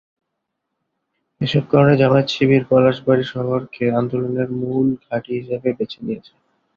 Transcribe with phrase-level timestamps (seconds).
[1.41, 6.31] এসব কারণে জামায়াত-শিবির পলাশবাড়ী শহরকে আন্দোলনের মূল ঘাঁটি হিসেবে বেছে নিয়েছে।